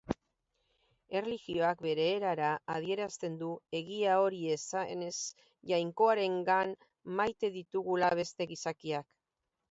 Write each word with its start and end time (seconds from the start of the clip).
Erlijioak 1.19 1.81
bere 1.87 2.05
erara 2.13 2.47
adierazten 2.75 3.35
du 3.41 3.49
egia 3.79 4.15
hori 4.23 4.39
esanez 4.53 5.11
Jainkoarengan 5.73 6.73
maite 7.19 7.51
ditugula 7.59 8.09
beste 8.21 8.49
gizakiak. 8.53 9.07